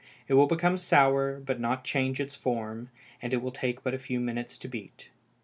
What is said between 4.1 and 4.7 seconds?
minutes to